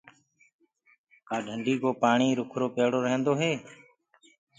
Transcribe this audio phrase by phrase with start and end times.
[1.27, 3.51] ڪآ ڍندي ڪو پآڻي رُڪرو پيڙو رهيندو هي؟